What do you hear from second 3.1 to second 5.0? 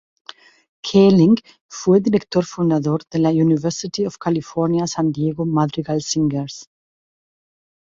de la University of California